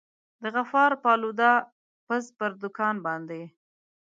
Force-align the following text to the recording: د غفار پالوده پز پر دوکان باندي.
د 0.41 0.43
غفار 0.55 0.91
پالوده 1.03 1.51
پز 2.07 2.23
پر 2.37 2.51
دوکان 2.61 2.95
باندي. 3.05 3.43